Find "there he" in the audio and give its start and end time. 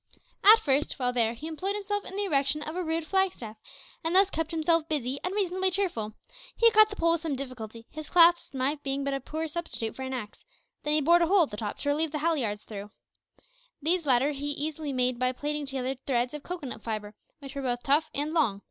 1.13-1.45